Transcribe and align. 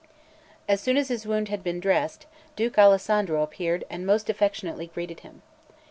As 0.67 0.81
soon 0.81 0.97
as 0.97 1.09
his 1.09 1.27
wound 1.27 1.49
had 1.49 1.63
been 1.63 1.79
dressed, 1.79 2.25
Duke 2.55 2.79
Alessandro 2.79 3.43
appeared 3.43 3.83
and 3.87 4.03
most 4.03 4.31
affectionately 4.31 4.87
greeted 4.87 5.19
him. 5.19 5.43